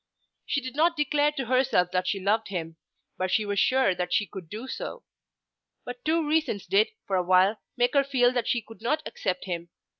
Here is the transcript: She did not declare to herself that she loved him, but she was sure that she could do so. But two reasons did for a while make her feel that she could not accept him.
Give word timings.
She 0.47 0.61
did 0.61 0.75
not 0.75 0.97
declare 0.97 1.31
to 1.33 1.45
herself 1.45 1.91
that 1.91 2.07
she 2.07 2.19
loved 2.19 2.47
him, 2.47 2.75
but 3.19 3.29
she 3.29 3.45
was 3.45 3.59
sure 3.59 3.93
that 3.93 4.11
she 4.11 4.25
could 4.25 4.49
do 4.49 4.67
so. 4.67 5.03
But 5.85 6.03
two 6.03 6.27
reasons 6.27 6.65
did 6.65 6.89
for 7.05 7.15
a 7.17 7.21
while 7.23 7.61
make 7.77 7.93
her 7.93 8.03
feel 8.03 8.31
that 8.33 8.47
she 8.47 8.63
could 8.63 8.81
not 8.81 9.03
accept 9.05 9.45
him. 9.45 9.69